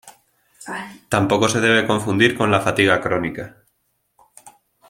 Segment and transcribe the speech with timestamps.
[1.09, 3.57] Tampoco se debe confundir con la fatiga crónica.